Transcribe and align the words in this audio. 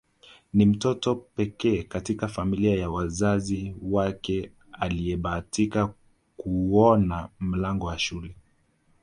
Ni 0.53 0.65
mtoto 0.65 1.15
pekee 1.15 1.83
katika 1.83 2.27
familia 2.27 2.75
ya 2.79 2.89
wazazi 2.89 3.75
wake 3.81 4.51
aliyebahatika 4.71 5.93
kuuona 6.37 7.29
mlango 7.39 7.85
wa 7.85 7.99
shule 7.99 8.35